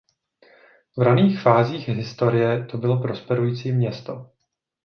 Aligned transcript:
V 0.97 1.01
raných 1.01 1.41
fázích 1.41 1.87
historie 1.87 2.65
to 2.65 2.77
bylo 2.77 2.99
prosperující 3.01 3.71
město. 3.71 4.31